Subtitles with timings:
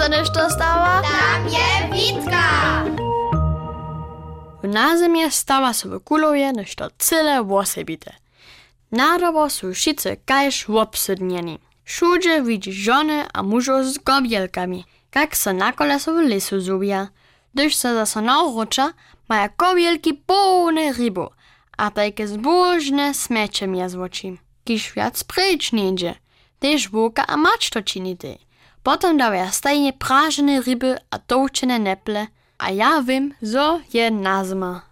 [0.00, 1.04] sa nešto stáva?
[1.04, 2.44] Tam je Vitka!
[4.62, 8.12] W nazemie stawa so w kulowie nešto cyle wosebite.
[8.92, 11.58] Nadobo są wszyscy kajż obsydnieni.
[11.84, 14.84] Wszędzie widzi żony a mużów z gobielkami,
[15.14, 17.08] jak se na koleso w lesu zubia.
[17.54, 18.92] Gdyż se zase naucza,
[19.28, 21.28] mają kobielki pełne rybu,
[21.76, 24.38] a takie zbożne smecie miazwoci.
[24.64, 26.14] Kiż wiac precz nie idzie,
[26.58, 28.49] też buka a macz to czynity.
[28.82, 32.26] Potem dawaja stajnie prażene ryby a tołczene neple,
[32.58, 34.82] a ja wiem, zo je nazma.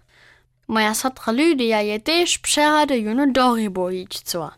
[0.69, 4.51] Moja sotra Lydia je też przerady juno do rybu idźcoa.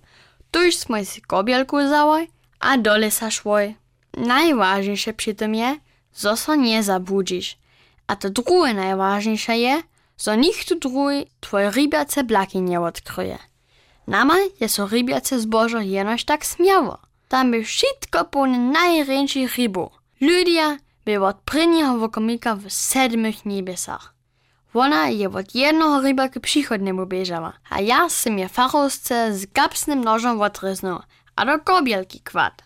[0.51, 2.29] Tuż smo si kobielku załoj,
[2.61, 3.77] a do lesa szłoj.
[4.17, 5.77] Najważniejsze przy tym je,
[6.15, 7.59] zo so nie zabudzisz.
[8.07, 9.83] A to drugie najważniejsze je,
[10.19, 13.39] zo nikt drugi twoje rybiace blaki nie odkryje.
[14.07, 17.10] Nama je so rybiace zbożo jenoś tak śmiało.
[17.31, 19.91] Tam by wszystko pełne najręczych rybu.
[20.21, 24.15] Lydia by od prynjeho wokomika w sedmych niebiesach.
[24.75, 30.05] Ona je od jednego ryba k przychodnemu bieżała, a ja sam je fachowsce z kapsnym
[30.05, 30.99] nożem odryznął,
[31.37, 32.63] a do kobielki kład.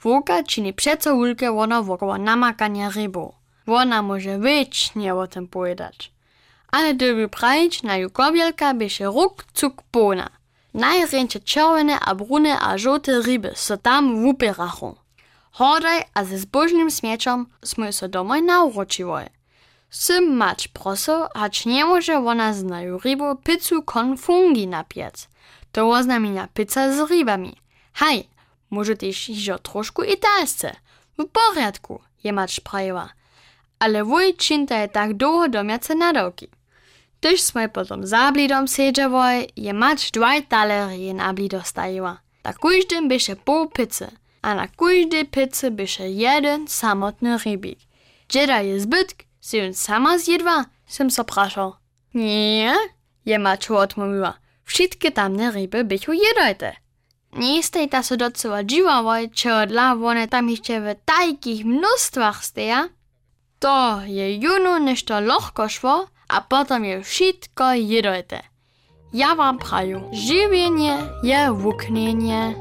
[0.00, 3.34] Wółka czyni przeco ulkę ona wokoło namakania rybu.
[3.66, 6.12] Ona może wiecznie o tym powiedzieć.
[6.72, 10.39] Ale gdyby prawić na ju kobielka, by się ruk cuk pona.
[10.74, 14.96] Najręcze czerwone a brune a żółte ryby so tam wupierachu.
[15.52, 19.24] Hodaj a ze zbożnym śmieciom smo so domoj nauročiłoj.
[19.90, 25.28] Sym mać proso, hać nie może ona znaju rybu pizzu kon fungi napiec.
[25.72, 27.56] To oznamienia pizza z rybami.
[27.92, 28.28] Haj,
[28.70, 30.76] może też iżo troszkę italsce.
[31.18, 33.08] W porядku, je mać prawiła.
[33.78, 36.48] Ale wuj czynta je tak długo domiace nadawki.
[37.20, 42.20] Gdyż smo potom za blidom siedziawoj, je mać dwaj talerie na blido stajiła.
[42.44, 44.08] Na każdym bysze pół pizzy,
[44.42, 47.78] a na każdej pizzy bysze jeden samotny rybik.
[48.28, 50.64] Gdzie je zbytk, si on sama zjedła?
[50.86, 51.24] Sem so.
[52.14, 52.74] Nie,
[53.26, 54.34] je mać odmówiła.
[54.64, 56.76] Wszystkie tamne ryby bychu jedojte.
[57.32, 62.88] Nie stejta so docela dziwawoj, čo dla one tam jeszcze w takich mnóstwach steja.
[63.58, 68.42] To je juno nešto lohko szło, a potem je wszystko jedojte.
[69.12, 72.54] Ja wam praju, żywienie je wuknienie.